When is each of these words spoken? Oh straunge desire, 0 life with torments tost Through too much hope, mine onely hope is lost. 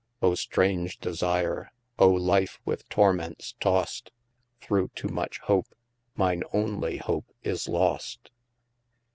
Oh 0.19 0.31
straunge 0.33 0.99
desire, 0.99 1.71
0 1.99 2.13
life 2.13 2.59
with 2.65 2.89
torments 2.89 3.53
tost 3.59 4.11
Through 4.59 4.89
too 4.95 5.09
much 5.09 5.37
hope, 5.41 5.75
mine 6.15 6.41
onely 6.51 6.97
hope 6.97 7.27
is 7.43 7.67
lost. 7.69 8.31